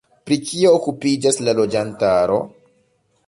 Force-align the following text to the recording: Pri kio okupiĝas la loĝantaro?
Pri 0.27 0.37
kio 0.51 0.71
okupiĝas 0.77 1.37
la 1.49 1.55
loĝantaro? 1.61 2.39